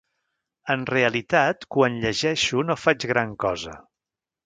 [0.75, 3.79] En realitat quan llegeixo no faig gran cosa.